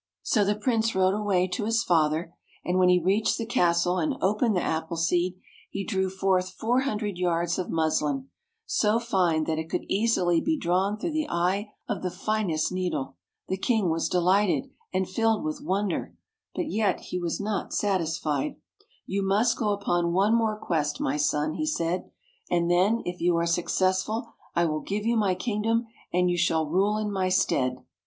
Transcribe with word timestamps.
So 0.23 0.43
the 0.43 0.55
Prince 0.55 0.95
rode 0.95 1.13
away 1.13 1.47
to 1.49 1.65
his 1.65 1.83
father, 1.83 2.33
and 2.65 2.79
when 2.79 2.89
he 2.89 2.97
reached 2.99 3.37
the 3.37 3.45
castle 3.45 3.99
and 3.99 4.15
opened 4.19 4.55
the 4.55 4.63
apple 4.63 4.97
seed, 4.97 5.35
he 5.69 5.85
drew 5.85 6.09
forth 6.09 6.49
four 6.49 6.79
hundred 6.79 7.19
yards 7.19 7.59
of 7.59 7.69
muslin, 7.69 8.27
so 8.65 8.97
fine 8.97 9.43
that 9.43 9.59
it 9.59 9.69
could 9.69 9.83
easily 9.87 10.41
be 10.41 10.57
drawn 10.57 10.97
through 10.97 11.11
the 11.11 11.29
eye 11.29 11.73
of 11.87 12.01
the 12.01 12.09
finest 12.09 12.71
needle! 12.71 13.15
The 13.47 13.57
King 13.57 13.91
was 13.91 14.09
delighted, 14.09 14.71
and 14.91 15.07
filled 15.07 15.43
with 15.43 15.61
wonder; 15.61 16.15
but 16.55 16.67
yet 16.67 16.99
he 17.01 17.19
was 17.19 17.39
not 17.39 17.71
satisfied. 17.71 18.03
[68] 18.47 18.47
THE 18.49 18.55
WHITE 18.55 18.79
CAT" 18.79 18.89
You 19.13 19.21
must 19.27 19.57
go 19.59 19.69
upon 19.69 20.13
one 20.13 20.33
more 20.33 20.57
quest, 20.57 20.99
my 20.99 21.17
son," 21.17 21.53
he 21.53 21.67
said," 21.67 22.09
and 22.49 22.71
then, 22.71 23.03
if 23.05 23.21
you 23.21 23.37
are 23.37 23.45
success 23.45 24.01
ful, 24.01 24.33
I 24.55 24.65
will 24.65 24.81
give 24.81 25.05
you 25.05 25.15
my 25.15 25.35
kingdom, 25.35 25.85
and 26.11 26.27
you 26.27 26.39
shall 26.39 26.65
rule 26.65 26.97
in 26.97 27.11
my 27.11 27.29
stead. 27.29 27.83